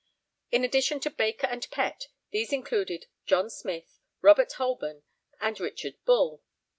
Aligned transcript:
'In 0.51 0.63
addition 0.63 0.99
to 1.01 1.11
Baker 1.11 1.45
and 1.45 1.69
Pett, 1.69 2.07
these 2.31 2.51
included 2.51 3.05
John 3.27 3.51
Smyth, 3.51 3.99
Robert 4.23 4.51
Holborn, 4.53 5.03
and 5.39 5.59
Richard 5.59 6.03
Bull. 6.05 6.41